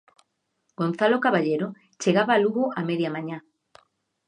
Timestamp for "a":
2.35-2.41, 2.79-2.81